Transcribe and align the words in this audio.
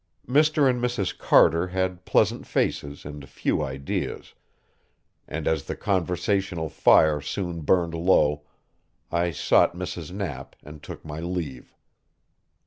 Mr. 0.27 0.67
and 0.67 0.81
Mrs. 0.81 1.15
Carter 1.15 1.67
had 1.67 2.05
pleasant 2.05 2.47
faces 2.47 3.05
and 3.05 3.29
few 3.29 3.61
ideas, 3.61 4.33
and 5.27 5.47
as 5.47 5.65
the 5.65 5.75
conversational 5.75 6.69
fire 6.69 7.21
soon 7.21 7.61
burned 7.61 7.93
low 7.93 8.41
I 9.11 9.29
sought 9.29 9.75
Mrs. 9.75 10.11
Knapp 10.11 10.55
and 10.63 10.81
took 10.81 11.05
my 11.05 11.19
leave. 11.19 11.75